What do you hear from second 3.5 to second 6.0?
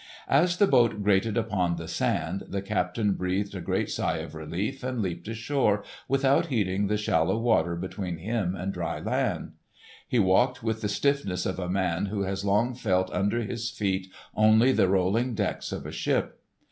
a great sigh of relief, and leaped ashore